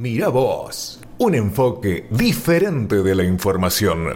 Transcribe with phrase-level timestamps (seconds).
[0.00, 4.06] Mira vos, un enfoque diferente de la información.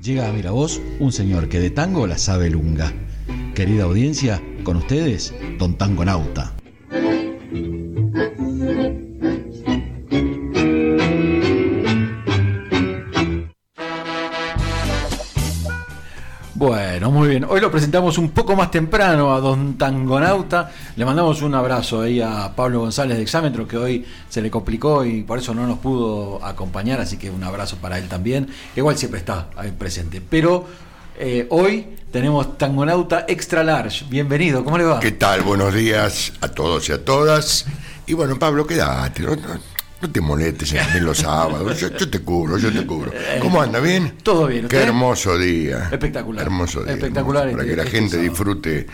[0.00, 2.94] Llega a Miravoz un señor que de tango la sabe lunga.
[3.54, 6.54] Querida audiencia, con ustedes, Don Tangonauta.
[6.54, 6.59] Bueno,
[17.52, 20.70] Hoy lo presentamos un poco más temprano a Don Tangonauta.
[20.94, 25.04] Le mandamos un abrazo ahí a Pablo González de Exámetro, que hoy se le complicó
[25.04, 28.46] y por eso no nos pudo acompañar, así que un abrazo para él también.
[28.76, 30.20] Igual siempre está ahí presente.
[30.20, 30.64] Pero
[31.18, 34.04] eh, hoy tenemos Tangonauta Extra Large.
[34.08, 35.00] Bienvenido, ¿cómo le va?
[35.00, 35.42] ¿Qué tal?
[35.42, 37.66] Buenos días a todos y a todas.
[38.06, 39.26] Y bueno, Pablo, quédate.
[40.00, 41.78] No te molestes en los sábados.
[41.78, 43.12] Yo, yo te cubro, yo te cubro.
[43.40, 43.80] ¿Cómo anda?
[43.80, 44.14] ¿Bien?
[44.22, 45.88] Todo bien, Qué hermoso día.
[45.92, 46.42] Espectacular.
[46.44, 46.94] Hermoso día.
[46.94, 48.28] Espectacular hermoso, Para este- que la este gente sábado.
[48.30, 48.86] disfrute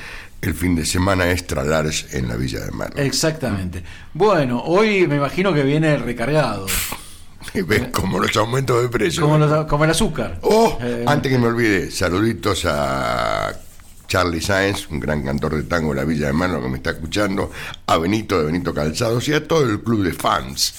[0.42, 2.92] el fin de semana extra large en la Villa de Mar.
[2.96, 3.82] Exactamente.
[4.14, 6.66] Bueno, hoy me imagino que viene recargado.
[7.54, 9.24] Y ves como los aumentos de precios.
[9.24, 10.38] Como, los- como el azúcar.
[10.42, 13.52] Oh, Eh, antes que me olvide, saluditos a
[14.08, 16.90] Charlie Sáenz, un gran cantor de tango de la Villa de Mano que me está
[16.90, 17.50] escuchando,
[17.86, 20.74] a Benito de Benito Calzados y a todo el club de fans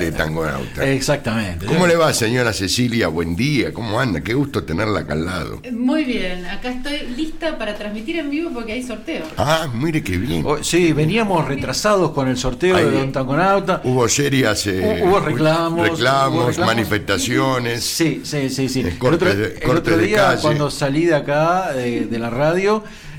[0.00, 0.84] de Tango Nauta.
[0.90, 1.66] Exactamente.
[1.66, 3.08] ¿Cómo le va, señora Cecilia?
[3.08, 4.20] Buen día, ¿cómo anda?
[4.22, 5.60] Qué gusto tenerla acá al lado.
[5.72, 9.24] Muy bien, acá estoy lista para transmitir en vivo porque hay sorteo.
[9.36, 10.42] Ah, mire qué bien.
[10.46, 12.84] Oh, Sí, veníamos retrasados con el sorteo Ahí.
[12.84, 13.80] de Don Tangonauta.
[13.84, 16.74] Hubo serias eh, Hubo reclamos, reclamos, hubo reclamos.
[16.74, 17.84] manifestaciones.
[17.84, 18.80] Sí, sí, sí, sí.
[18.80, 20.42] Eh, El cortes otro, de- el cortes otro de día, calle.
[20.42, 22.57] cuando salí de acá, de, de la radio,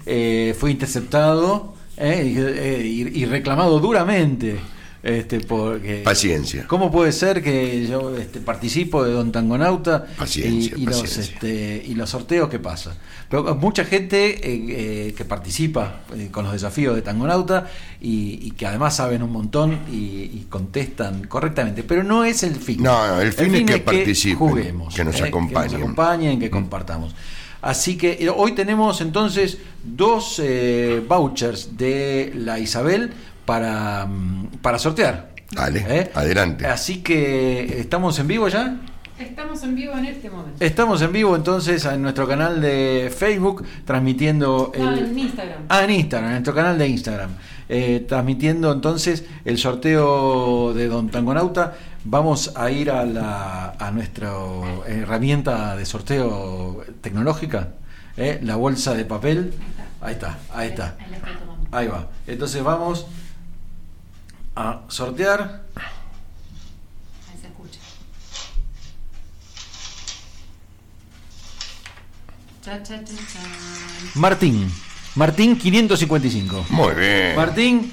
[0.06, 4.58] eh, fui interceptado eh, y, eh, y- y reclamado duramente.
[5.02, 6.66] Este, porque, Paciencia.
[6.68, 11.34] ¿Cómo puede ser que yo este, participo de Don Tangonauta Paciencia, y, y los, paciencia.
[11.36, 12.98] este, y los sorteos qué pasa?
[13.30, 14.66] Pero mucha gente eh,
[15.08, 17.70] eh, que participa eh, con los desafíos de Tangonauta
[18.02, 22.56] y, y que además saben un montón y, y contestan correctamente, pero no es el
[22.56, 22.84] fin.
[22.84, 25.70] No, no, el fin es que participen, juguemos, que nos eh, acompañen.
[25.70, 27.16] que nos acompañen, que compartamos.
[27.62, 33.12] Así que eh, hoy tenemos entonces dos eh, vouchers de la Isabel
[33.46, 35.30] para, mm, para sortear.
[35.52, 36.12] Dale, ¿Eh?
[36.14, 36.66] adelante.
[36.68, 38.78] Así que estamos en vivo ya.
[39.20, 40.64] Estamos en vivo en este momento.
[40.64, 44.84] Estamos en vivo entonces en nuestro canal de Facebook, transmitiendo el...
[44.84, 45.64] No, en Instagram.
[45.68, 47.32] Ah, en Instagram, en nuestro canal de Instagram.
[47.68, 51.76] Eh, transmitiendo entonces el sorteo de Don Tangonauta.
[52.06, 54.32] Vamos a ir a, la, a nuestra
[54.88, 57.74] herramienta de sorteo tecnológica,
[58.18, 59.54] eh, la bolsa de papel.
[60.02, 60.96] Ahí está, ahí está.
[61.00, 61.78] Ahí la estoy tomando.
[61.78, 62.08] Ahí va.
[62.26, 63.06] Entonces vamos
[64.56, 65.64] a sortear.
[65.76, 67.80] Ahí se escucha.
[72.62, 73.40] Cha, cha, cha, cha.
[74.16, 74.72] Martín.
[75.16, 76.66] Martín 555.
[76.70, 77.36] Muy bien.
[77.36, 77.92] Martín,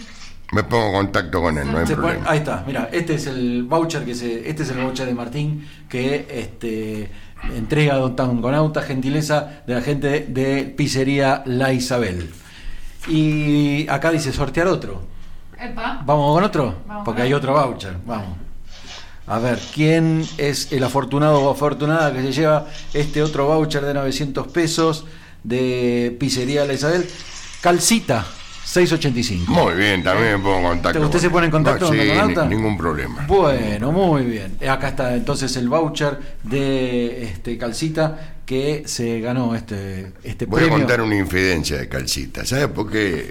[0.52, 2.30] Me pongo en contacto con él, no hay se pone- problema.
[2.30, 5.68] ahí está, mira, este es el voucher que se, este es el voucher de Martín
[5.88, 7.10] que este
[7.54, 12.30] entrega a Don Tangonauta, gentileza de la gente de Pizzería La Isabel.
[13.08, 15.02] Y acá dice sortear otro.
[15.58, 16.02] Epa.
[16.04, 16.74] ¿Vamos con otro?
[16.86, 17.52] Vamos Porque hay otro.
[17.54, 17.96] otro voucher.
[18.06, 18.36] Vamos.
[19.28, 23.94] A ver, ¿quién es el afortunado o afortunada que se lleva este otro voucher de
[23.94, 25.04] 900 pesos
[25.42, 27.08] de Pizzería La Isabel?
[27.60, 28.24] Calcita,
[28.66, 29.53] 685.
[29.53, 31.00] Muy bien, también me pongo en contacto.
[31.00, 33.25] ¿Usted con se pone en contacto No, con sí, ningún problema.
[33.28, 34.59] Bueno, muy bien.
[34.69, 40.76] Acá está entonces el voucher de este Calcita que se ganó este, este Voy premio.
[40.76, 42.44] a contar una infidencia de Calcita.
[42.44, 43.31] ¿Sabe por qué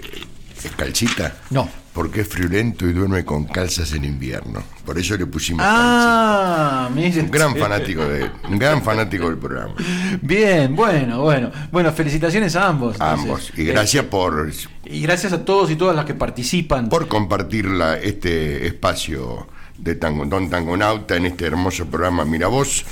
[0.64, 1.36] es Calcita?
[1.50, 1.68] No.
[1.96, 4.62] Porque es friolento y duerme con calzas en invierno.
[4.84, 7.22] Por eso le pusimos Ah, mire.
[7.22, 9.72] Un gran fanático de, un gran fanático del programa.
[10.20, 11.50] Bien, bueno, bueno.
[11.72, 12.96] Bueno, felicitaciones a ambos.
[12.96, 13.18] entonces.
[13.24, 13.52] Ambos.
[13.56, 14.52] Y gracias por,
[14.84, 16.90] Y gracias a todos y todas las que participan.
[16.90, 19.46] por compartir la- este espacio
[19.78, 22.84] de Tango, Don Tangonauta en este hermoso programa Mira Vos.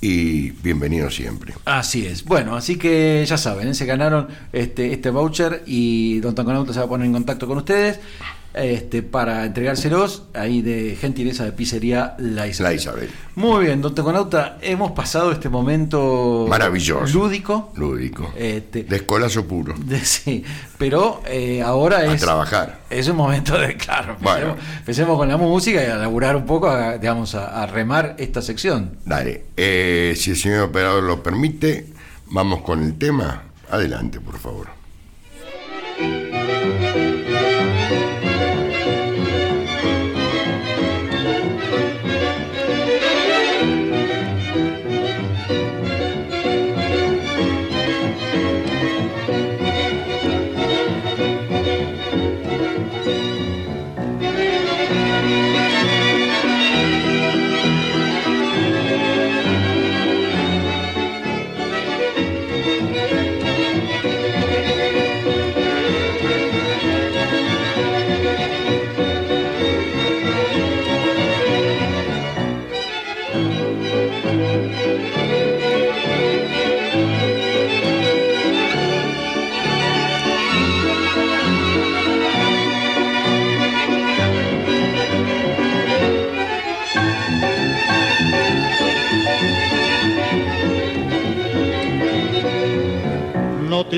[0.00, 1.54] Y bienvenido siempre.
[1.64, 2.24] Así es.
[2.24, 3.74] Bueno, así que ya saben, ¿eh?
[3.74, 7.58] se ganaron este, este voucher y Don Tanconauta se va a poner en contacto con
[7.58, 7.98] ustedes
[8.54, 12.72] este, para entregárselos ahí de gentileza de pizzería La Isabel.
[12.72, 13.10] La Isabel.
[13.34, 17.12] Muy bien, Don Tanconauta, hemos pasado este momento Maravilloso.
[17.18, 17.72] lúdico.
[17.76, 18.32] Lúdico.
[18.36, 19.74] Este, De escolazo puro.
[19.78, 20.44] de- sí,
[20.78, 22.80] pero eh, ahora A es, trabajar.
[22.90, 24.50] es un momento de, claro, Bueno.
[24.50, 28.16] empecemos, empecemos con la música y a laburar un poco, a, digamos, a, a remar
[28.18, 28.98] esta sección.
[29.06, 29.44] Dale.
[29.56, 31.86] Eh, si el señor operador lo permite,
[32.26, 33.44] vamos con el tema.
[33.70, 34.81] Adelante, por favor.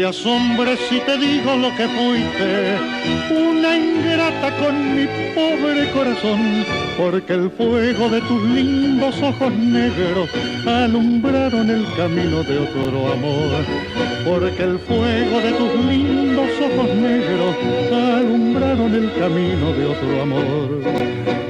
[0.04, 2.76] Te asombres si te digo lo que fuiste,
[3.30, 6.62] una ingrata con mi pobre corazón,
[6.98, 10.28] porque el fuego de tus lindos ojos negros
[10.66, 13.64] alumbraron el camino de otro amor,
[14.26, 17.56] porque el fuego de tus lindos ojos negros
[17.90, 20.82] alumbraron el camino de otro amor.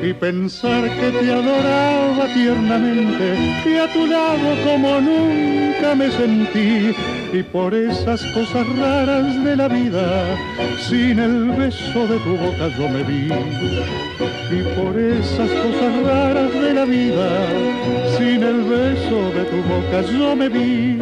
[0.01, 3.37] Y pensar que te adoraba tiernamente,
[3.67, 6.95] y a tu lado como nunca me sentí,
[7.35, 10.37] y por esas cosas raras de la vida,
[10.89, 13.29] sin el beso de tu boca yo me vi.
[14.51, 17.29] Y por esas cosas raras de la vida,
[18.17, 20.99] sin el beso de tu boca yo me vi.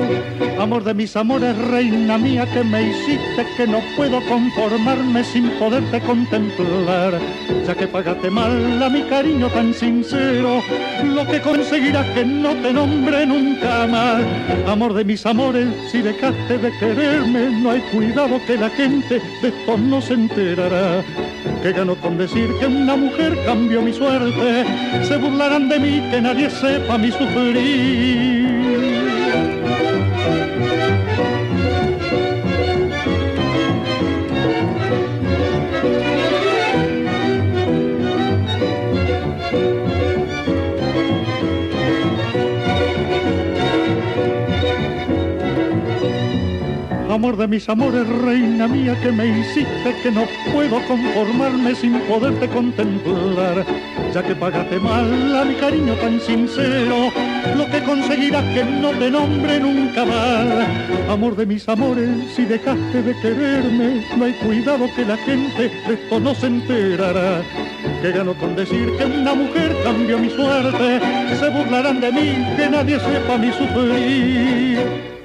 [0.58, 6.00] Amor de mis amores, reina mía, que me hiciste que no puedo conformarme sin poderte
[6.00, 7.18] contemplar,
[7.66, 10.62] ya que pagaste mal a mi cariño tan sincero,
[11.04, 14.22] lo que conseguirás que no te nombre nunca más.
[14.66, 19.48] Amor de mis amores, si dejaste de quererme, no hay cuidado que la gente de
[19.48, 21.02] esto no se enterará.
[21.62, 24.64] Que gano con decir que una mujer cambió mi suerte,
[25.02, 28.91] se burlarán de mí, que nadie sepa mi sufrir.
[47.32, 52.46] Amor de mis amores, reina mía, que me hiciste que no puedo conformarme sin poderte
[52.46, 53.64] contemplar,
[54.12, 57.10] ya que pagaste mal a mi cariño tan sincero,
[57.56, 60.68] lo que conseguirás que no te nombre nunca más.
[61.08, 65.94] Amor de mis amores, si dejaste de quererme, no hay cuidado que la gente de
[65.94, 67.40] esto no se enterará.
[68.02, 71.00] Que gano con decir que una mujer cambió mi suerte,
[71.40, 75.21] se burlarán de mí, que nadie sepa mi sufrir.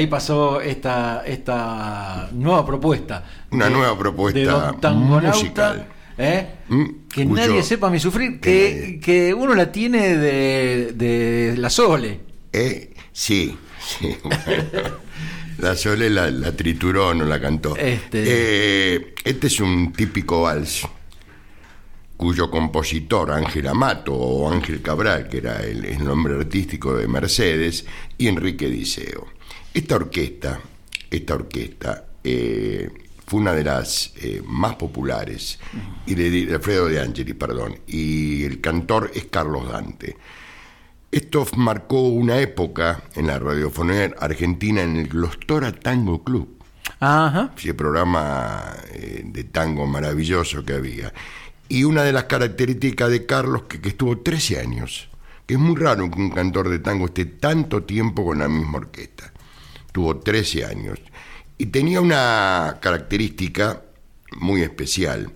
[0.00, 3.24] Ahí pasó esta, esta nueva propuesta.
[3.50, 5.86] Una de- nueva propuesta de Don Tangonauta.
[6.18, 6.46] ¿eh?
[6.68, 9.00] Mm, que cuyo- nadie sepa mi sufrir, que, Eh.
[9.00, 12.20] que uno la tiene de, de la Sole.
[12.52, 14.16] Eh, sí, sí.
[14.24, 14.90] bueno.
[15.58, 17.76] La Sole la, la trituró, no la cantó.
[17.76, 18.22] Este.
[18.26, 20.86] Eh, este es un típico vals
[22.16, 27.86] cuyo compositor, Ángel Amato o Ángel Cabral, que era el, el nombre artístico de Mercedes,
[28.18, 29.26] y Enrique Diceo.
[29.72, 30.60] Esta orquesta,
[31.10, 32.90] esta orquesta eh,
[33.24, 35.60] fue una de las eh, más populares,
[36.06, 40.16] y de, de Alfredo de Angeli, perdón, y el cantor es Carlos Dante.
[41.12, 46.60] Esto marcó una época en la radiofonía argentina en el Glostora Tango Club
[47.00, 47.52] Ajá.
[47.56, 51.12] ese programa eh, de tango maravilloso que había.
[51.68, 55.08] Y una de las características de Carlos, que, que estuvo 13 años,
[55.46, 58.78] que es muy raro que un cantor de tango esté tanto tiempo con la misma
[58.78, 59.32] orquesta.
[59.92, 60.98] Tuvo 13 años.
[61.58, 63.82] Y tenía una característica
[64.38, 65.32] muy especial.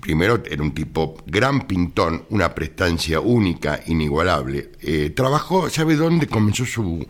[0.00, 4.72] Primero era un tipo gran pintón, una prestancia única, inigualable.
[4.80, 7.06] Eh, trabajó, ¿sabe dónde comenzó su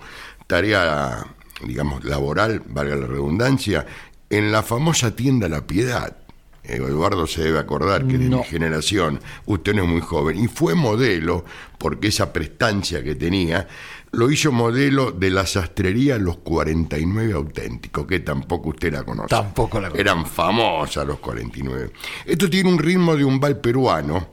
[0.47, 1.25] tarea,
[1.65, 3.87] digamos, laboral, valga la redundancia?
[4.29, 6.17] En la famosa tienda La Piedad.
[6.63, 8.39] Eh, Eduardo se debe acordar que de No.
[8.39, 11.45] mi generación, usted no es muy joven, y fue modelo,
[11.79, 13.67] porque esa prestancia que tenía,
[14.13, 19.29] lo hizo modelo de la sastrería Los 49 Auténticos, que tampoco usted la conoce.
[19.29, 20.01] Tampoco la conozco.
[20.01, 21.93] Eran famosas los 49.
[22.27, 24.29] Esto tiene un ritmo de un bal peruano.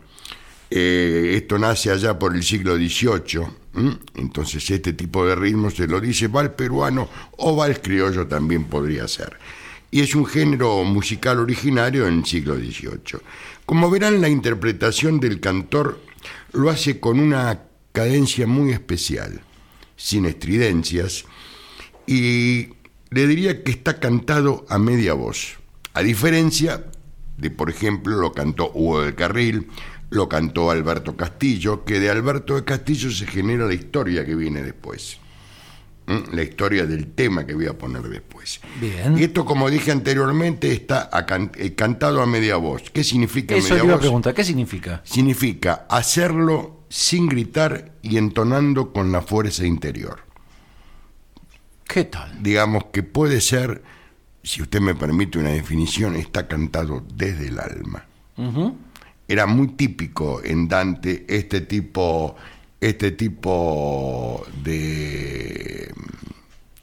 [0.70, 3.42] eh, esto nace allá por el siglo XVIII.
[3.76, 3.98] ¿m?
[4.16, 7.08] Entonces este tipo de ritmo se lo dice bal peruano
[7.38, 9.38] o vals criollo también podría ser.
[9.89, 13.22] Y es un género musical originario en el siglo XVIII.
[13.65, 16.01] Como verán, la interpretación del cantor
[16.53, 19.41] lo hace con una cadencia muy especial,
[19.96, 21.25] sin estridencias,
[22.06, 22.70] y
[23.10, 25.58] le diría que está cantado a media voz,
[25.94, 26.86] a diferencia
[27.38, 29.67] de, por ejemplo, lo cantó Hugo del Carril,
[30.10, 34.62] lo cantó Alberto Castillo, que de Alberto de Castillo se genera la historia que viene
[34.62, 35.20] después.
[36.08, 38.62] La historia del tema que voy a poner después.
[38.80, 39.18] Bien.
[39.18, 42.90] Y esto, como dije anteriormente, está a can- eh, cantado a media voz.
[42.92, 44.02] ¿Qué significa Eso media iba a voz?
[44.02, 45.02] preguntar, ¿qué significa?
[45.04, 50.22] Significa hacerlo sin gritar y entonando con la fuerza interior.
[51.86, 52.42] ¿Qué tal?
[52.42, 53.84] Digamos que puede ser,
[54.44, 58.06] si usted me permite una definición, está cantado desde el alma.
[59.28, 62.36] Era muy típico en Dante este tipo,
[62.80, 65.92] este tipo de,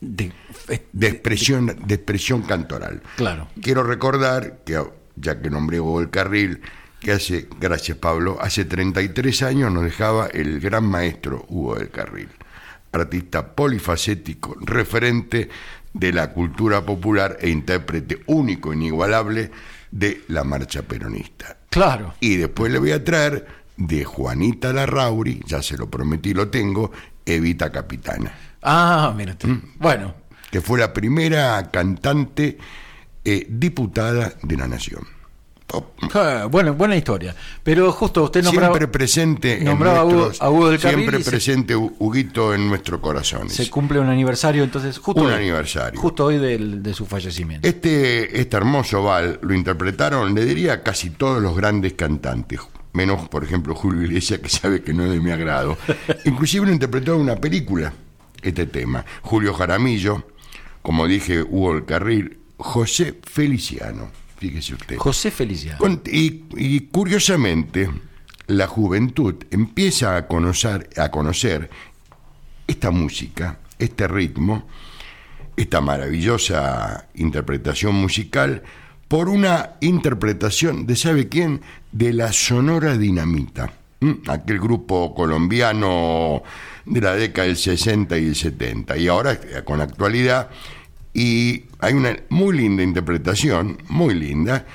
[0.01, 0.33] De-
[0.69, 3.03] eh, de expresión, de expresión cantoral.
[3.17, 3.49] Claro.
[3.63, 4.83] Quiero recordar que,
[5.17, 6.61] ya que nombré Hugo del Carril,
[7.01, 12.29] que hace, gracias Pablo, hace 33 años nos dejaba el gran maestro Hugo del Carril,
[12.93, 15.49] artista polifacético, referente
[15.93, 19.51] de la cultura popular e intérprete único, inigualable
[19.91, 21.57] de la marcha peronista.
[21.71, 22.15] Claro.
[22.21, 26.93] Y después le voy a traer de Juanita Larrauri, ya se lo prometí, lo tengo,
[27.27, 29.37] Evita Capitana Ah, mira.
[29.43, 29.79] Mm.
[29.79, 30.15] Bueno,
[30.51, 32.57] que fue la primera cantante
[33.25, 35.03] eh, diputada de la nación.
[35.73, 35.87] Oh,
[36.51, 37.35] bueno, buena historia.
[37.63, 41.23] Pero justo usted nombraba, siempre presente en nombraba a Hugo- nuestros- a Hugo del siempre
[41.23, 43.55] se- presente Hu- Huguito en nuestros corazones.
[43.55, 45.99] se cumple un aniversario, entonces justo Un hoy- aniversario.
[46.01, 47.67] Justo hoy del- de su fallecimiento.
[47.67, 52.61] Este, este hermoso bal lo interpretaron, le diría, casi todos los grandes cantantes,
[52.95, 55.77] menos, por ejemplo, Julio Iglesias, que sabe que no es de mi agrado.
[56.25, 57.93] Inclusive lo interpretó en una película,
[58.41, 59.05] este tema.
[59.23, 60.27] Julio Jaramillo,
[60.81, 64.97] como dije, Hugo del Carril, José Feliciano, fíjese usted.
[64.97, 65.79] José Feliciano.
[65.79, 67.91] Con- y, y curiosamente,
[68.47, 71.69] la juventud empieza a conocer, a conocer
[72.67, 74.67] esta música, este ritmo,
[75.57, 78.63] esta maravillosa interpretación musical,
[79.15, 81.61] por una interpretación de, ¿sabe quién?
[81.93, 84.17] De la Sonora Dinamita, ¿m?
[84.27, 86.43] aquel grupo colombiano
[86.85, 90.51] de la década del 60 y el 70, y ahora eh, con actualidad,
[91.13, 94.67] y hay una muy linda interpretación, muy linda,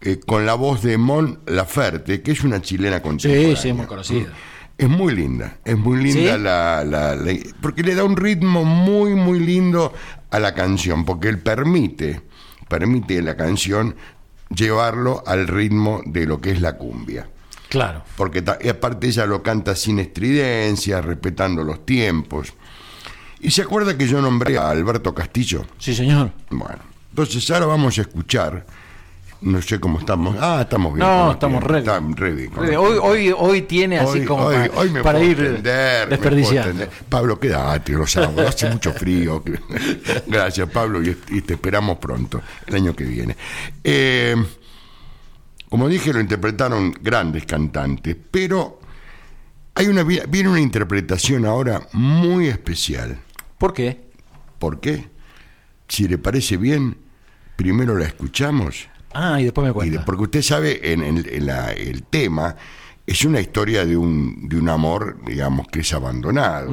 [0.00, 3.54] eh, con la voz de Mon Laferte, que es una chilena contemporánea.
[3.54, 4.32] Sí, sí, muy conocida.
[4.78, 6.42] Es muy linda, es muy linda ¿Sí?
[6.42, 9.92] la, la- la- porque le da un ritmo muy, muy lindo
[10.30, 12.22] a la canción, porque él permite,
[12.74, 13.94] permite la canción
[14.52, 17.28] llevarlo al ritmo de lo que es la cumbia.
[17.68, 18.02] Claro.
[18.16, 22.52] Porque y aparte ella lo canta sin estridencia, respetando los tiempos.
[23.38, 25.64] Y se acuerda que yo nombré a Alberto Castillo.
[25.78, 26.32] Sí, señor.
[26.50, 28.66] Bueno, entonces ahora vamos a escuchar.
[29.44, 30.36] No sé cómo estamos.
[30.40, 31.06] Ah, estamos bien.
[31.06, 35.30] No, estamos re, bien hoy, hoy, hoy tiene así como hoy- para, me para puedo
[35.30, 36.86] ir me puedo desperdiciando.
[37.10, 39.42] Pablo, quédate los sábados, hace mucho frío.
[40.26, 43.36] Gracias, Pablo, y, y te esperamos pronto, el año que viene.
[43.84, 44.34] Eh,
[45.68, 48.80] como dije, lo interpretaron grandes cantantes, pero
[49.74, 53.18] hay una, viene una interpretación ahora muy especial.
[53.58, 54.08] ¿Por qué?
[54.58, 55.10] ¿Por qué?
[55.86, 56.96] Si le parece bien,
[57.56, 58.88] primero la escuchamos.
[59.14, 59.98] Ah, y después me Y cuenta.
[60.00, 62.56] de- porque usted sabe, en, el- en la- el tema
[63.06, 66.72] es una historia de un, de un amor, digamos, que es abandonado,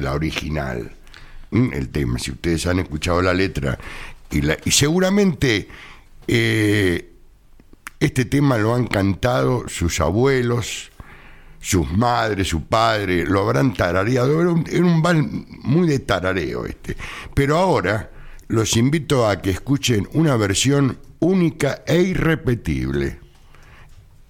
[0.00, 0.90] la original,
[1.50, 1.76] ¿m?
[1.76, 2.18] el tema.
[2.18, 3.78] Si ustedes han escuchado la letra,
[4.30, 5.68] y, la- y seguramente
[6.26, 7.10] eh,
[8.00, 10.90] este tema lo han cantado sus abuelos,
[11.60, 14.40] sus madres, su padre, lo habrán tarareado.
[14.40, 15.22] Era un, era un bal
[15.62, 16.96] muy de tarareo este.
[17.34, 18.10] Pero ahora
[18.48, 23.18] los invito a que escuchen una versión única e irrepetible.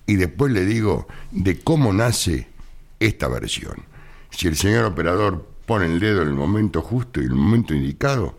[0.06, 2.48] Y después le digo de cómo nace
[3.00, 3.84] esta versión.
[4.30, 8.38] Si el señor operador pone el dedo en el momento justo y el momento indicado,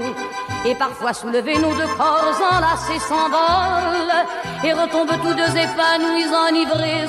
[0.65, 4.25] Et parfois soulevés, nos deux corps enlacés s'envolent
[4.63, 7.07] et retombent tous deux épanouis, enivrés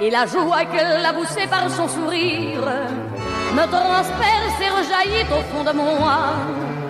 [0.00, 2.66] et la joie qu'elle a poussée par son sourire
[3.54, 6.89] me transperce et rejaillit au fond de moi.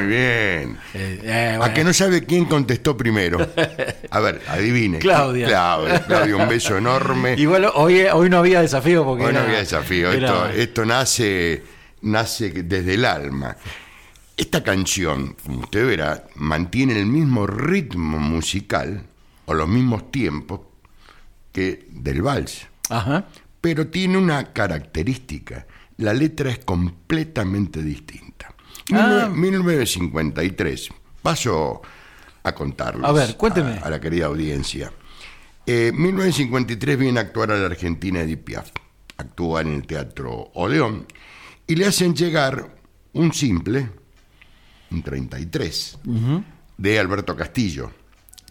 [0.00, 0.78] muy bien.
[0.94, 1.74] Eh, eh, ¿A bueno.
[1.74, 3.38] que no sabe quién contestó primero?
[4.10, 4.98] A ver, adivine.
[4.98, 5.46] Claudia.
[5.46, 7.34] Claudia, Claudia, un beso enorme.
[7.38, 9.24] Igual hoy, hoy no había desafío porque.
[9.24, 10.10] Hoy no había desafío.
[10.12, 11.62] era- Esto, esto nace,
[12.02, 13.56] nace desde el alma.
[14.36, 19.02] Esta canción, como usted verá, mantiene el mismo ritmo musical
[19.44, 20.60] o los mismos tiempos
[21.52, 23.26] que del vals, Ajá.
[23.60, 25.66] pero tiene una característica.
[25.98, 28.54] La letra es completamente distinta.
[28.92, 29.28] Ah.
[29.28, 30.88] 1953.
[31.22, 31.82] Paso
[32.42, 33.04] a contarles.
[33.04, 33.72] A ver, cuénteme.
[33.78, 34.92] A, a la querida audiencia.
[35.66, 38.70] Eh, 1953 viene a actuar a la Argentina Edith Piaf.
[39.18, 41.06] Actúa en el Teatro Odeón
[41.66, 42.74] y le hacen llegar
[43.12, 43.90] un simple,
[44.90, 45.98] un 33,
[46.78, 47.90] de Alberto Castillo.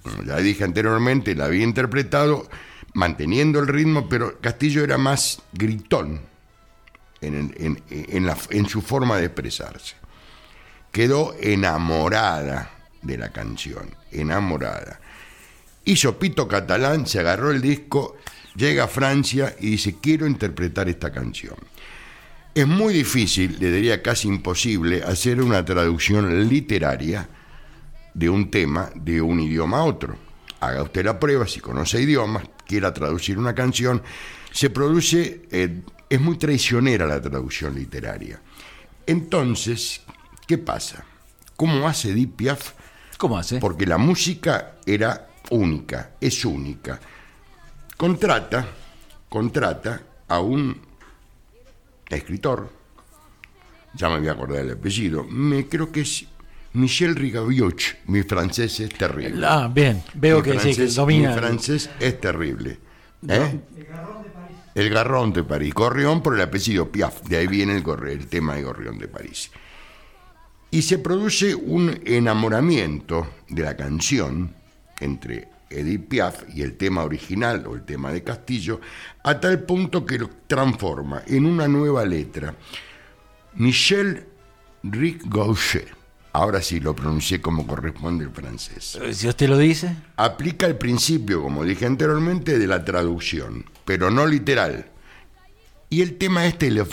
[0.04, 2.48] Como ya dije anteriormente, la había interpretado
[2.94, 6.22] manteniendo el ritmo, pero Castillo era más gritón
[7.22, 9.96] en, el- en- en la- en su forma de expresarse.
[10.92, 12.72] Quedó enamorada
[13.02, 15.00] de la canción, enamorada.
[15.86, 18.18] Hizo Pito Catalán, se agarró el disco,
[18.56, 21.56] llega a Francia y dice, quiero interpretar esta canción.
[22.54, 27.30] Es muy difícil, le diría casi imposible, hacer una traducción literaria
[28.14, 30.18] de un tema de un idioma a otro.
[30.60, 34.02] Haga usted la prueba, si conoce idiomas, quiera traducir una canción,
[34.52, 38.42] se produce, eh, es muy traicionera la traducción literaria.
[39.06, 40.02] Entonces,
[40.50, 41.06] ¿qué pasa?
[41.56, 42.72] ¿Cómo hace Edith Piaf?
[43.20, 43.60] ¿Cómo hace?
[43.60, 47.00] Porque la música era única, es única.
[47.96, 48.68] Contrata,
[49.30, 50.76] contrata a un
[52.10, 52.68] escritor,
[53.94, 56.26] ya me voy a acordar el apellido, me creo que es
[56.74, 59.46] Michel Rigavioch, mi francés es terrible.
[59.46, 60.04] Ah, bien.
[60.16, 61.30] Veo Mi que sí, que domina.
[61.30, 62.80] Mi francés es terrible.
[63.28, 63.60] ¿Eh?
[64.74, 65.76] El Garrón de París.
[65.76, 67.22] Gorrión por el apellido Piaf.
[67.22, 69.52] De ahí viene el, el tema de Gorrión de París.
[70.72, 74.54] Y se produce un enamoramiento de la canción
[75.00, 78.82] entre Edith Piaf y el tema original o el tema de Castillo,
[79.24, 82.56] a tal punto que lo transforma en una nueva letra.
[83.56, 84.26] Michel
[84.84, 85.88] Ric Gauchet.
[86.32, 89.96] Ahora sí lo pronuncié como corresponde el francés Si usted lo dice.
[90.16, 94.92] aplica el principio, como dije anteriormente, de la traducción, pero no literal.
[95.90, 96.84] Y el tema este, le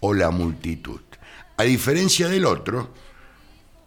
[0.00, 1.00] o la multitud.
[1.58, 2.94] A diferencia del otro,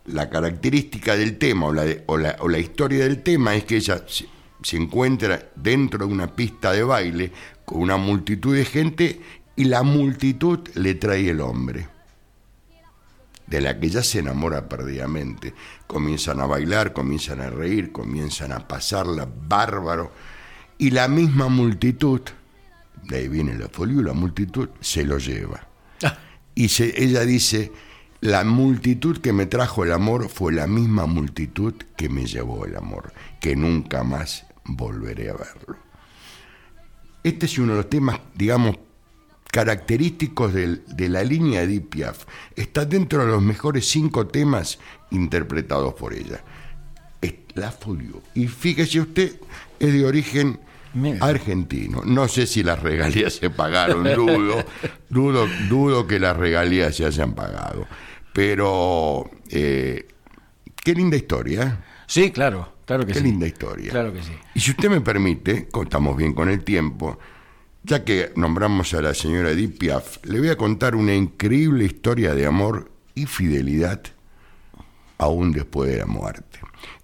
[0.08, 6.06] la característica del tema o la, historia del tema es que ella se, encuentra dentro
[6.06, 7.32] de una pista de baile
[7.64, 9.22] con una multitud de gente
[9.56, 11.88] y la multitud le trae el hombre
[13.48, 15.54] de la que ella se enamora perdidamente.
[15.88, 20.12] Comienzan a bailar, comienzan a reír, comienzan a pasarla bárbaro.
[20.78, 22.20] Y la misma multitud,
[23.04, 25.71] de ahí viene la folio, la multitud se lo lleva.
[26.56, 27.72] Y ella dice,
[28.20, 32.76] la multitud que me trajo el amor fue la misma multitud que me llevó el
[32.76, 35.78] amor, que nunca más volveré a verlo.
[37.24, 38.78] Este es uno de los temas, digamos,
[39.52, 42.26] característicos de la línea Edith Piaf.
[42.56, 44.80] Está dentro de los mejores cinco temas
[45.12, 46.44] interpretados por ella.
[47.22, 48.22] Es La Folio.
[48.34, 49.40] Y fíjese usted,
[49.80, 50.60] es de origen
[50.93, 51.25] Mira.
[51.25, 52.01] argentino.
[52.06, 54.63] No sé si las regalías se pagaron, dudo,
[55.10, 57.88] dudo, dudo que las regalías se hayan pagado.
[58.34, 60.08] Pero eh,
[60.84, 61.84] qué linda historia.
[62.08, 63.25] Sí, claro, claro que Qué sí.
[63.25, 63.91] linda historia.
[63.91, 64.32] Claro que sí.
[64.54, 67.17] Y si usted me permite, como estamos bien con el tiempo,
[67.84, 72.36] ya que nombramos a la señora Edith Piaf, le voy a contar una increíble historia
[72.36, 74.01] de amor y fidelidad
[75.17, 76.51] aún después de la muerte.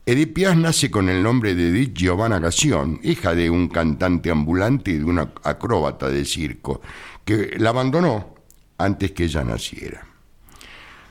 [0.10, 4.92] Edith Piaf nace con el nombre de Edith Giovanna Gassion, hija de un cantante ambulante
[4.92, 6.80] y de una acróbata de circo,
[7.26, 8.34] que la abandonó
[8.78, 10.08] antes que ella naciera.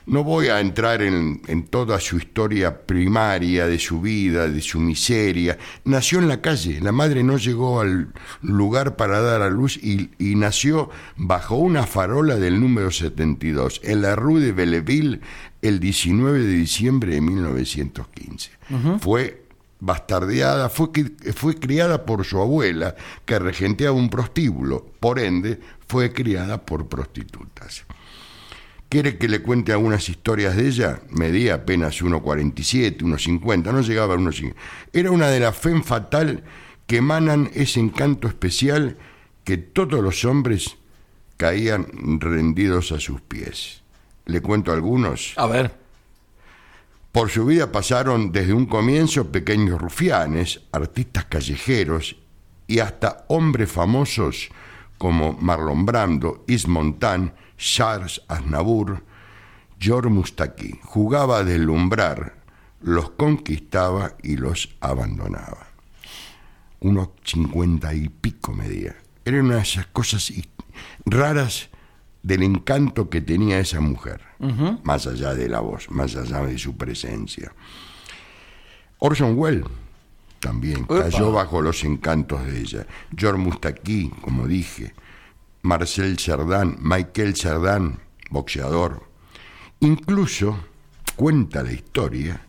[0.07, 4.79] No voy a entrar en, en toda su historia primaria de su vida, de su
[4.79, 5.59] miseria.
[5.83, 10.09] Nació en la calle, la madre no llegó al lugar para dar a luz y,
[10.17, 15.21] y nació bajo una farola del número 72, en la Rue de Belleville,
[15.61, 18.51] el 19 de diciembre de 1915.
[18.99, 19.43] Fue
[19.79, 20.89] bastardeada, fue,
[21.35, 27.85] fue criada por su abuela, que regenteaba un prostíbulo, por ende, fue criada por prostitutas.
[28.89, 31.01] ¿Quiere que le cuente algunas historias de ella?
[31.09, 34.55] Medía apenas 1,47, 1,50, no llegaba a 1,50.
[34.93, 36.43] Era una de las fem fatal
[36.85, 38.97] que emanan ese encanto especial
[39.43, 40.77] que todos los hombres
[41.35, 41.87] caían
[42.19, 43.83] rendidos a sus pies.
[44.27, 45.33] Le cuento algunos.
[45.37, 45.71] A ver.
[47.11, 52.17] Por su vida pasaron desde un comienzo pequeños rufianes, artistas callejeros
[52.67, 54.49] y hasta hombres famosos
[54.97, 59.03] como Marlon Brando, Yves Montand, Charles Aznavour,
[59.79, 60.79] George Mustaki.
[60.83, 62.35] Jugaba a deslumbrar,
[62.81, 65.67] los conquistaba y los abandonaba.
[66.81, 68.95] Unos cincuenta y pico medía.
[69.23, 70.31] Era una de esas cosas
[71.05, 71.69] raras
[72.23, 74.21] del encanto que tenía esa mujer,
[74.83, 77.53] más allá de la voz, más allá de su presencia.
[78.99, 79.65] Orson Welles
[80.39, 82.87] también cayó bajo los encantos de ella.
[83.15, 84.93] George Mustaki, como dije,
[85.61, 87.99] Marcel Cerdan, Michael Cerdan,
[88.29, 89.03] boxeador.
[89.79, 90.57] Incluso
[91.15, 92.41] cuenta la historia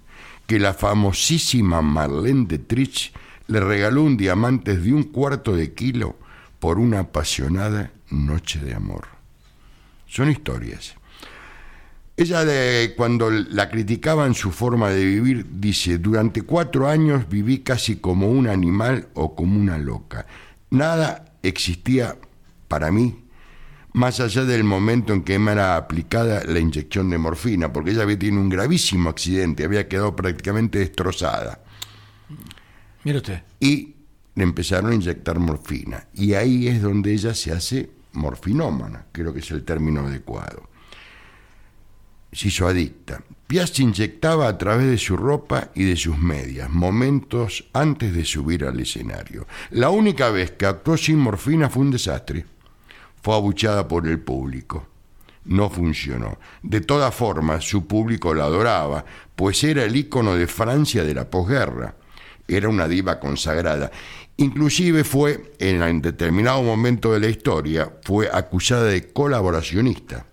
[0.46, 3.12] que la famosísima Marlene Dietrich
[3.48, 6.16] le regaló un diamante de un cuarto de kilo
[6.59, 9.17] por una apasionada noche de amor.
[10.09, 10.94] Son historias.
[12.16, 17.97] Ella, de- cuando la criticaban su forma de vivir, dice, durante cuatro años viví casi
[17.97, 20.27] como un animal o como una loca.
[20.71, 22.16] Nada existía
[22.66, 23.25] para mí
[23.92, 28.03] más allá del momento en que me era aplicada la inyección de morfina, porque ella
[28.03, 31.61] había tenido un gravísimo accidente, había quedado prácticamente destrozada.
[33.05, 33.42] Mire usted.
[33.61, 33.94] Y
[34.35, 36.07] le empezaron a inyectar morfina.
[36.14, 40.68] Y ahí es donde ella se hace morfinómana, creo que es el término adecuado.
[42.33, 43.22] Se hizo adicta.
[43.46, 48.26] Piaz se inyectaba a través de su ropa y de sus medias, momentos antes de
[48.26, 49.46] subir al escenario.
[49.70, 52.44] La única vez que actuó sin morfina fue un desastre.
[53.22, 54.87] Fue abuchada por el público.
[55.46, 56.38] No funcionó.
[56.62, 61.31] De todas formas, su público la adoraba, pues era el ícono de Francia de la
[61.31, 61.94] posguerra.
[62.46, 63.90] Era una diva consagrada.
[64.40, 70.27] Inclusive fue, en determinado momento de la historia, fue acusada de colaboracionista.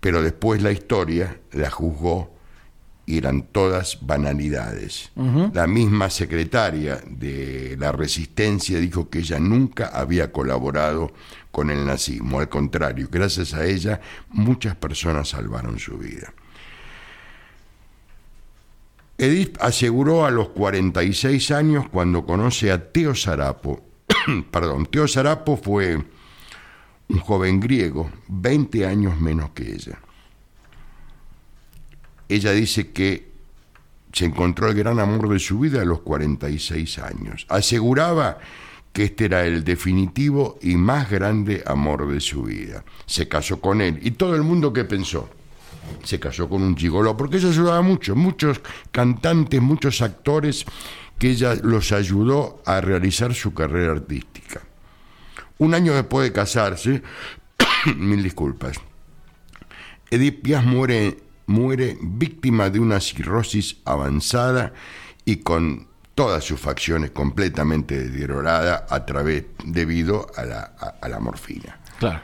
[0.00, 2.34] Pero después la historia la juzgó
[3.06, 5.12] y eran todas banalidades.
[5.52, 11.12] La misma secretaria de la resistencia dijo que ella nunca había colaborado
[11.52, 12.40] con el nazismo.
[12.40, 16.32] Al contrario, gracias a ella muchas personas salvaron su vida.
[19.20, 23.82] Edith aseguró a los 46 años cuando conoce a Teo Sarapo.
[24.50, 26.02] Perdón, Teo Sarapo fue
[27.08, 30.00] un joven griego, 20 años menos que ella.
[32.30, 33.30] Ella dice que
[34.10, 37.44] se encontró el gran amor de su vida a los 46 años.
[37.50, 38.38] Aseguraba
[38.94, 42.86] que este era el definitivo y más grande amor de su vida.
[43.04, 43.98] Se casó con él.
[44.00, 45.28] ¿Y todo el mundo qué pensó?
[46.04, 48.60] Se casó con un gigoló, porque ella ayudaba mucho, muchos
[48.92, 50.64] cantantes, muchos actores,
[51.18, 54.60] que ella los ayudó a realizar su carrera artística.
[55.58, 57.02] Un año después de casarse,
[57.96, 58.78] mil disculpas,
[60.10, 64.72] Edith Piaf muere, muere víctima de una cirrosis avanzada
[65.24, 71.20] y con todas sus facciones completamente deterioradas a través, debido a la, a- a la
[71.20, 71.78] morfina.
[71.98, 72.20] Claro.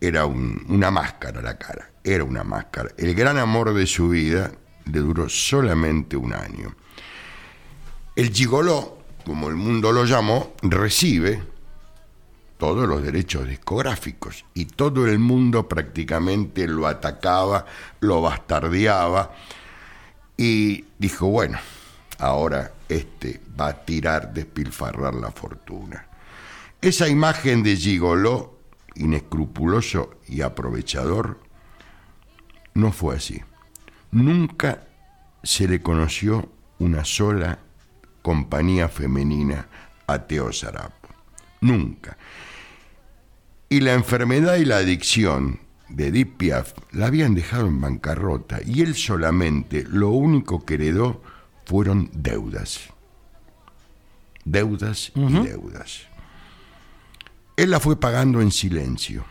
[0.00, 2.90] Era un- una máscara la cara, era una máscara.
[2.98, 4.52] El gran amor de su vida
[4.84, 6.76] le duró solamente un año.
[8.14, 11.42] El gigoló, como el mundo lo llamó, recibe
[12.58, 17.66] todos los derechos discográficos y todo el mundo prácticamente lo atacaba,
[18.00, 19.34] lo bastardeaba
[20.36, 21.58] y dijo, bueno,
[22.18, 26.06] ahora este va a tirar, despilfarrar la fortuna.
[26.80, 28.58] Esa imagen de Gigoló,
[28.94, 31.38] inescrupuloso y aprovechador,
[32.74, 33.40] no fue así.
[34.10, 34.84] Nunca
[35.42, 37.58] se le conoció una sola
[38.22, 39.68] compañía femenina
[40.06, 41.08] a Teo Sarapo.
[41.60, 42.16] Nunca.
[43.68, 48.82] Y la enfermedad y la adicción de Edith Piaf la habían dejado en bancarrota y
[48.82, 51.22] él solamente lo único que heredó
[51.64, 52.80] fueron deudas.
[54.44, 56.02] Deudas y deudas.
[57.56, 59.24] Él la fue pagando en silencio,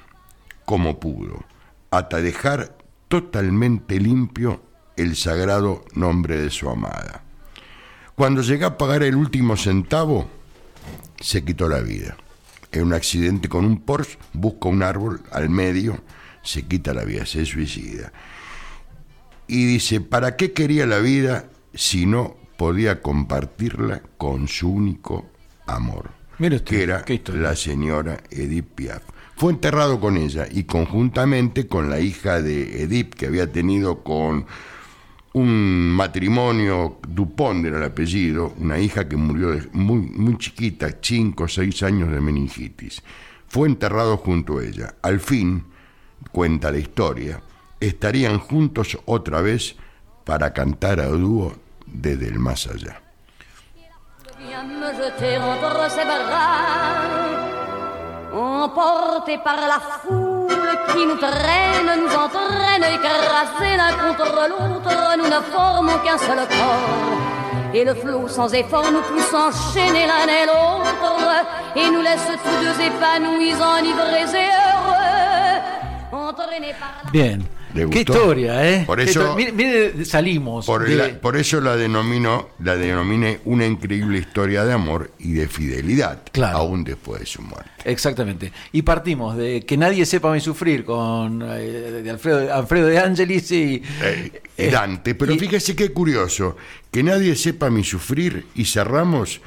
[0.65, 1.43] como pudo,
[1.91, 2.77] hasta dejar
[3.13, 4.63] totalmente limpio
[4.97, 7.23] el sagrado nombre de su amada.
[8.15, 10.27] Cuando llegó a pagar el último centavo,
[11.21, 12.17] se quitó la vida.
[12.71, 16.01] En un accidente con un Porsche, busca un árbol al medio,
[16.41, 18.11] se quita la vida, se suicida.
[19.45, 25.29] Y dice, ¿para qué quería la vida si no podía compartirla con su único
[25.67, 26.09] amor?
[26.39, 29.03] Usted, que era la señora Edith Piaf.
[29.43, 34.45] Fue enterrado con ella y conjuntamente con la hija de Edith que había tenido con
[35.33, 41.43] un matrimonio, Dupont era el apellido, una hija que murió de- muy, muy chiquita, 5
[41.43, 43.03] o 6 años de meningitis.
[43.49, 44.95] Fue enterrado junto a ella.
[45.01, 45.65] Al fin,
[46.31, 47.41] cuenta la historia,
[47.81, 49.75] estarían juntos otra vez
[50.23, 51.53] para cantar a dúo
[51.85, 53.01] desde el más allá.
[58.33, 62.83] Viens me jeter entre ses bras, emporté par la foule qui nous traîne, nous entraîne,
[62.83, 67.73] écrasés l'un contre l'autre, nous ne formons qu'un seul corps.
[67.73, 72.57] Et le flot sans effort nous pousse enchaîner l'un et l'autre, et nous laisse tous
[72.63, 75.59] deux épanouis, enivrés et heureux,
[76.11, 77.11] entraînés par la...
[77.11, 77.39] Bien.
[77.73, 78.83] ¿Le Qué historia, ¿eh?
[78.85, 79.35] Por eso- historia.
[79.35, 79.51] Mire,
[79.93, 80.65] mire, salimos.
[80.65, 85.33] Por, de- la- por eso la denomino, la denominé una increíble historia de amor y
[85.33, 86.57] de fidelidad, Claro.
[86.59, 87.71] aún después de su muerte.
[87.85, 88.51] Exactamente.
[88.71, 93.51] Y partimos de que nadie sepa mi sufrir con eh, de Alfredo, Alfredo de Angelis
[93.51, 96.55] y, Eh, y eh, Dante, pero y- fíjese qué curioso,
[96.91, 99.41] que nadie sepa mi sufrir y cerramos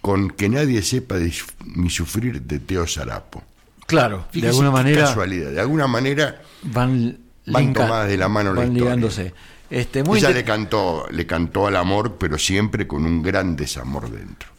[0.00, 1.32] con que nadie sepa de
[1.64, 3.42] mi sufrir de Teo Sarapo.
[3.86, 8.28] Claro, Fíjese de alguna manera casualidad, de alguna manera van, Van linka- tomadas de la
[8.28, 9.34] mano la ligándose.
[9.70, 14.10] Este, muy ella le cantó, le cantó al amor, pero siempre con un gran desamor
[14.10, 14.50] dentro.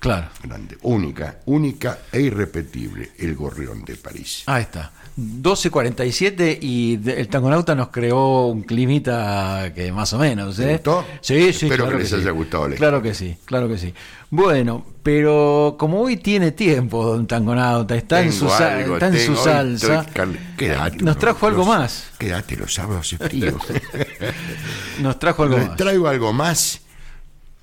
[0.00, 0.28] Claro.
[0.42, 4.42] Grande, única, única e irrepetible, el gorrión de París.
[4.46, 4.90] Ahí está.
[5.18, 10.58] 12.47 y el Tangonauta nos creó un climita que más o menos.
[10.58, 10.64] ¿eh?
[10.64, 11.04] ¿Te gustó?
[11.20, 11.66] Sí, sí.
[11.66, 12.14] Espero claro que les sí.
[12.16, 13.92] haya gustado la Claro que sí, claro que sí.
[14.30, 19.32] Bueno, pero como hoy tiene tiempo, don Tangonauta, está, en su, algo, está en su
[19.34, 22.04] tengo- salsa, estoy cal- quédate, nos trajo algo los- más.
[22.18, 23.58] Quédate, los sábados es frío.
[25.00, 25.76] Nos trajo algo Les más.
[25.76, 26.80] traigo algo más,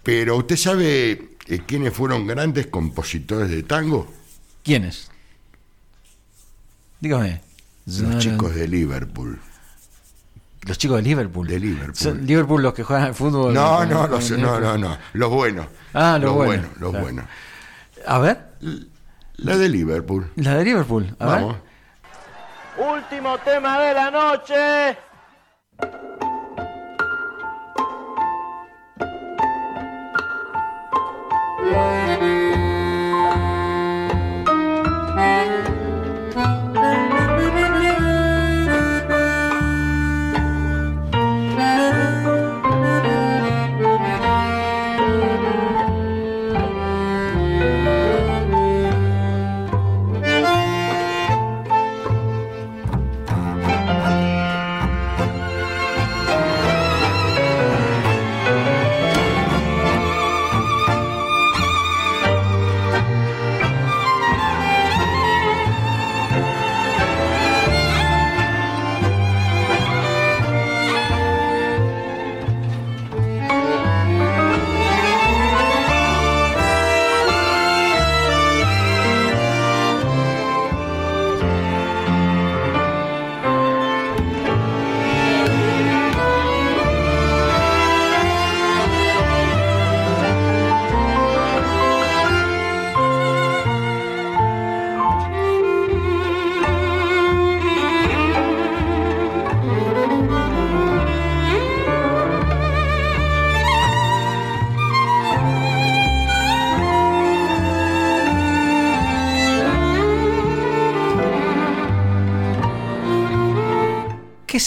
[0.04, 1.12] pero ¿usted sabe
[1.48, 4.08] eh, quiénes fueron grandes compositores de tango?
[4.64, 5.10] ¿Quiénes?
[7.00, 7.42] Dígame.
[7.86, 9.40] Los chicos de Liverpool.
[10.68, 11.48] Los chicos de Liverpool.
[11.48, 11.96] De Liverpool.
[11.96, 13.54] ¿Son Liverpool los que juegan al fútbol?
[13.54, 14.98] No, no, los, no, no, no.
[15.14, 15.68] Los buenos.
[15.94, 16.68] Ah, los, buenos.
[16.80, 17.26] los buenos.
[18.06, 18.50] A ver.
[19.38, 20.30] La de Liverpool.
[20.36, 21.16] La de Liverpool.
[21.20, 21.56] A Vamos.
[22.78, 22.88] Ver.
[22.88, 24.98] Último tema de la noche.
[31.70, 32.39] Yeah.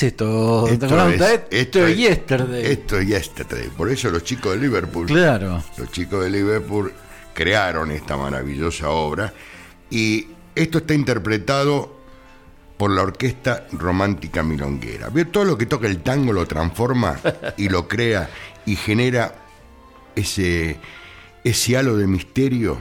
[0.06, 0.66] Es esto?
[0.68, 2.64] Esto es- Esto es yesterday.
[2.72, 3.68] Esto es yesterday.
[3.76, 5.62] Por eso los chicos de Liverpool Claro.
[5.76, 6.92] Los chicos de Liverpool
[7.34, 9.32] crearon esta maravillosa obra
[9.90, 12.00] y esto está interpretado
[12.76, 15.08] por la Orquesta Romántica Milonguera.
[15.30, 17.18] Todo lo que toca el tango lo transforma
[17.56, 18.28] y lo crea
[18.66, 19.34] y genera
[20.16, 20.78] ese,
[21.44, 22.78] ese halo de misterio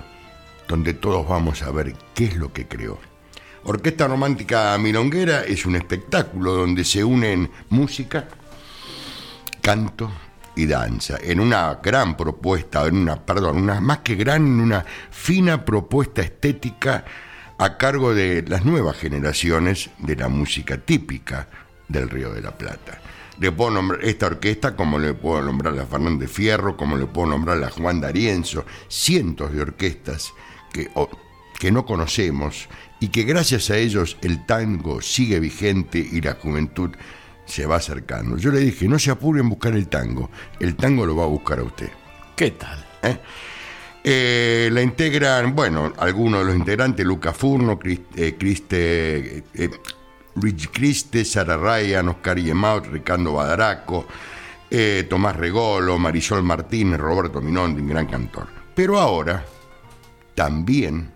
[0.68, 2.98] donde todos vamos a ver qué es lo que creó.
[3.64, 8.28] Orquesta Romántica Milonguera es un espectáculo donde se unen música,
[9.62, 10.12] canto
[10.56, 14.84] y danza en una gran propuesta, en una, perdón, una más que gran, en una
[15.12, 17.06] fina propuesta estética
[17.60, 21.48] a cargo de las nuevas generaciones de la música típica
[21.88, 23.00] del Río de la Plata.
[23.40, 27.28] Le puedo nombrar esta orquesta como le puedo nombrar a Fernández Fierro, como le puedo
[27.28, 30.34] nombrar a Juan D'Arienzo, cientos de orquestas
[30.74, 30.90] que,
[31.60, 32.68] que no conocemos
[33.02, 36.92] y que gracias a ellos el tango sigue vigente y la juventud
[37.46, 38.38] se va acercando.
[38.38, 41.28] Yo le dije, no se apure en buscar el tango, el tango lo va a
[41.28, 41.90] buscar a usted.
[42.36, 42.86] ¿Qué tal?
[43.02, 43.18] ¿eh?
[44.04, 49.44] Eh, la integran, bueno, algunos de los integrantes, Luca Furno, eh, Criste,
[50.36, 54.06] Luigi Criste, Sara Ryan, Oscar Yemaut, Ricardo Badaraco,
[54.70, 58.48] eh, Tomás Regolo, Marisol Martínez, Roberto Minondi, un gran cantor.
[58.76, 59.44] Pero ahora
[60.36, 61.12] también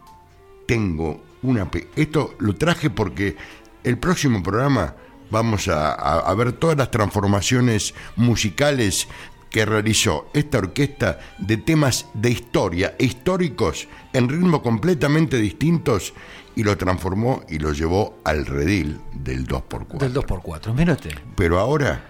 [0.67, 1.70] tengo una...
[1.96, 3.36] Esto lo traje porque
[3.84, 4.96] el próximo programa
[5.32, 9.08] vamos a, a- a ver todas las transformaciones musicales
[9.50, 16.14] que realizó esta orquesta de temas de historia e históricos en ritmo completamente distintos
[16.58, 19.98] y lo transformó y lo llevó al redil del 2x4.
[20.00, 21.16] Del 2x4, mírate.
[21.36, 22.04] Pero ahora,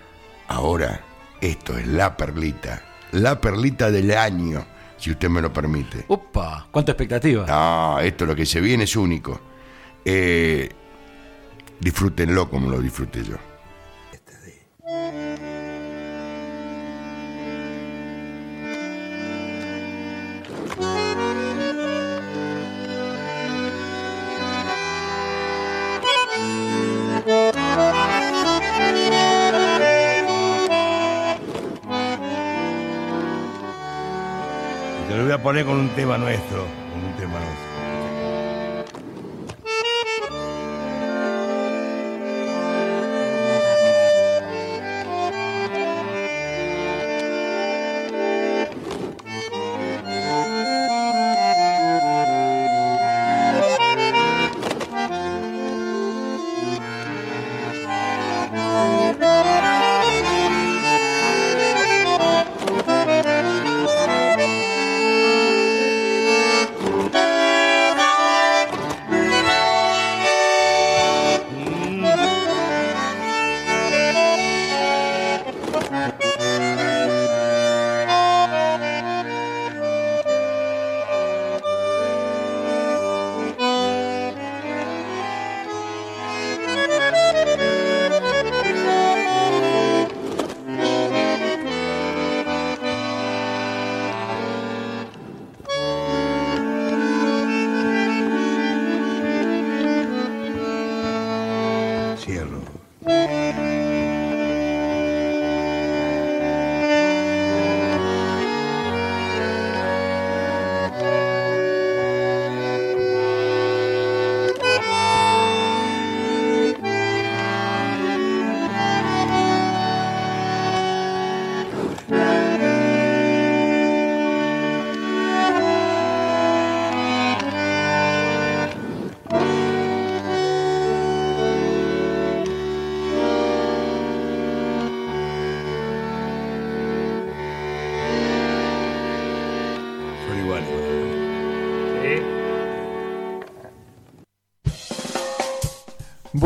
[0.47, 1.01] ahora,
[1.41, 4.65] esto es la perlita, la perlita del año,
[5.05, 6.03] si usted me lo permite.
[6.07, 7.45] Opa, cuánta expectativa.
[7.45, 9.39] No, esto lo que se viene es único.
[10.03, 10.67] Eh,
[11.79, 13.35] disfrútenlo como lo disfruté yo.
[14.09, 15.24] Te lo
[35.35, 35.65] a poner.
[35.65, 37.74] Con un tema nuestro.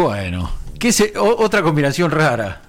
[0.04, 2.62] Bueno, ¿qué se, o- otra combinación rara.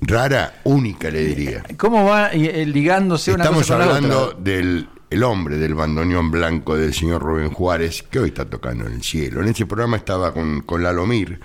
[0.00, 1.62] Rara, única le diría.
[1.76, 4.40] ¿Cómo va eh, ligándose una Estamos cosa con la hablando otra?
[4.40, 8.92] del el hombre del bandoneón blanco del señor Rubén Juárez, que hoy está tocando en
[8.94, 9.42] el cielo.
[9.42, 11.40] En ese programa estaba con, con Lalomir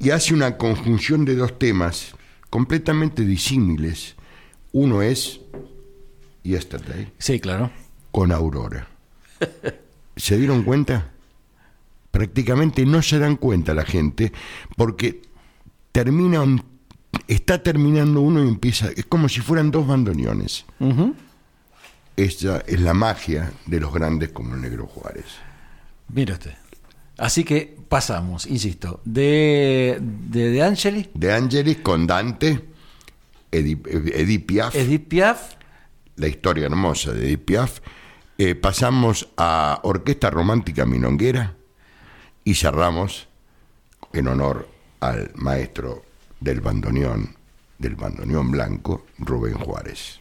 [0.00, 2.16] y hace una conjunción de dos temas
[2.50, 4.16] completamente disímiles.
[4.72, 5.40] Uno es
[6.42, 7.70] Yesterday Sí, claro.
[8.10, 8.88] con Aurora.
[10.16, 11.10] ¿Se dieron cuenta?
[12.14, 14.32] Prácticamente no se dan cuenta la gente
[14.76, 15.20] porque
[15.90, 16.62] termina un-
[17.26, 20.64] está terminando uno y empieza, es como si fueran dos bandoneones.
[20.78, 21.14] Ujú.
[22.16, 25.24] Esa es la magia de los grandes como el Negro Juárez.
[26.08, 26.54] Mire usted.
[27.18, 32.64] Así que pasamos, insisto, de de, de Angeli, De Angelis con Dante,
[33.50, 35.54] Edith, Edith Piaf, Edith Piaf,
[36.16, 37.80] la historia hermosa de Edith Piaf.
[38.38, 41.54] Eh, pasamos a Orquesta Romántica Minonguera
[42.44, 43.28] y cerramos
[44.12, 44.68] en honor
[45.00, 46.02] al maestro
[46.40, 47.34] del bandoneón,
[47.78, 50.20] del bandoneón blanco, Rubén Juárez.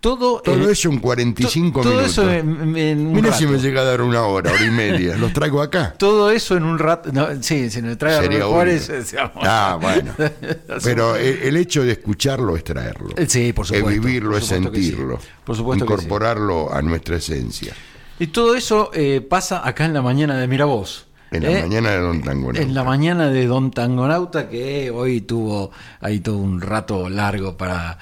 [0.00, 2.12] todo, Todo eh, eso en 45 to- todo minutos.
[2.12, 3.38] eso en, en un Mira rato.
[3.40, 5.16] si me llega a dar una hora, hora y media.
[5.16, 5.94] Los traigo acá.
[5.98, 7.10] Todo eso en un rato.
[7.12, 9.10] no, sí, si me trae a Rubén Juárez.
[9.10, 9.42] digamos.
[9.42, 10.14] Ah, bueno.
[10.84, 13.10] Pero el, el hecho de escucharlo es traerlo.
[13.16, 14.50] Eh, sí, por supuesto, Es vivirlo, es sí.
[14.50, 15.18] sentirlo.
[15.44, 15.92] Por supuesto sí.
[15.92, 17.74] Incorporarlo a nuestra esencia.
[18.20, 21.07] Y todo eso eh, pasa acá en la mañana de Miravoz.
[21.30, 21.62] En la ¿eh?
[21.62, 22.54] mañana de Don Tango.
[22.54, 25.70] En la mañana de Don Tangonauta, que hoy tuvo
[26.00, 27.98] ahí todo un rato largo para,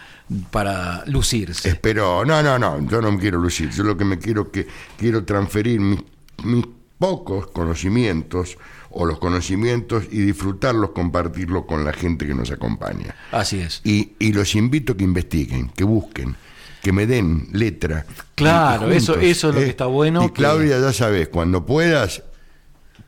[0.50, 1.68] para lucirse.
[1.68, 3.70] Espero, no, no, no, yo no me quiero lucir.
[3.70, 4.66] Yo lo que me quiero que
[4.96, 6.00] quiero transferir mis,
[6.44, 6.64] mis
[6.98, 8.56] pocos conocimientos
[8.90, 13.14] o los conocimientos y disfrutarlos, compartirlos con la gente que nos acompaña.
[13.32, 13.80] Así es.
[13.84, 16.36] Y, y los invito a que investiguen, que busquen,
[16.82, 18.06] que me den letra.
[18.36, 22.22] Claro, eso- eso es lo que está bueno, Y que- Claudia, ya sabes, cuando puedas,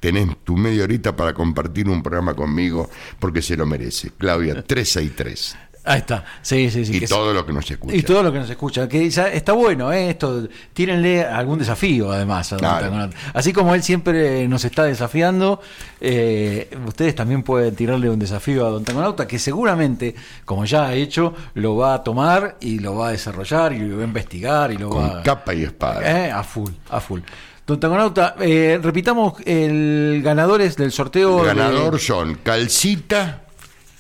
[0.01, 2.88] tenés tu media horita para compartir un programa conmigo,
[3.18, 4.11] porque se lo merece.
[4.18, 5.57] Claudia, 363.
[5.88, 6.22] Ahí está.
[6.42, 6.96] Sí, sí, sí.
[6.96, 7.96] y que todo lo que nos escucha.
[7.96, 10.11] Y todo lo que nos escucha, que está bueno, ¿eh?
[10.11, 12.53] esto, tírenle algún desafío además.
[12.53, 13.11] a Don Claro.
[13.32, 15.62] Así como él siempre nos está desafiando,
[15.99, 20.94] eh, ustedes también pueden tirarle un desafío a Don Tangonauta, que seguramente, como ya ha
[20.94, 24.70] hecho, lo va a tomar y lo va a desarrollar y lo va a investigar
[24.72, 26.26] y lo Con va capa y espada.
[26.26, 27.20] Eh, a full, a full.
[27.69, 31.41] Don Tangonauta, eh, repitamos el ganadores del sorteo.
[31.41, 33.43] El de ganador son Calcita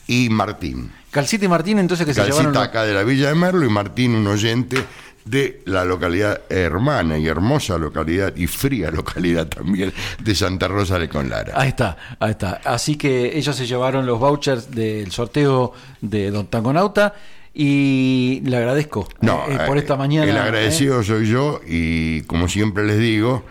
[0.06, 0.90] y Martín.
[1.10, 2.62] Calcita y Martín, entonces que se Calcita llevaron.
[2.62, 4.82] acá de la Villa de Merlo y Martín, un oyente
[5.26, 11.10] de la localidad hermana y hermosa localidad y fría localidad también de Santa Rosa de
[11.10, 11.52] Conlara.
[11.54, 12.62] Ahí está, ahí está.
[12.64, 17.12] Así que ellos se llevaron los vouchers del sorteo de Don Tangonauta
[17.52, 20.30] y le agradezco No, eh, por eh, esta mañana.
[20.30, 20.40] El eh.
[20.40, 23.44] agradecido soy yo y como siempre les digo,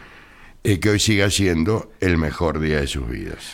[0.70, 3.41] eh, que hoy siga siendo el mejor día de sus vidas.